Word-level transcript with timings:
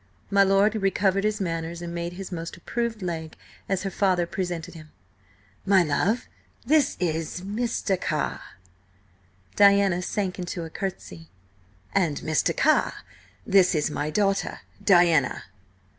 My 0.31 0.41
lord 0.43 0.73
recovered 0.73 1.23
his 1.25 1.39
manners 1.39 1.79
and 1.79 1.93
made 1.93 2.13
his 2.13 2.31
most 2.31 2.57
approved 2.57 3.03
leg 3.03 3.35
as 3.69 3.83
her 3.83 3.91
father 3.91 4.25
presented 4.25 4.73
him. 4.73 4.89
"My 5.63 5.83
love, 5.83 6.25
this 6.65 6.97
is 6.99 7.41
Mr. 7.41 8.01
Carr—" 8.01 8.41
Diana 9.55 10.01
sank 10.01 10.39
into 10.39 10.65
a 10.65 10.71
curtsey. 10.71 11.29
"—and, 11.93 12.21
Mr. 12.21 12.57
Carr, 12.57 12.93
this 13.45 13.75
is 13.75 13.91
my 13.91 14.09
daughter, 14.09 14.61
Diana." 14.83 15.43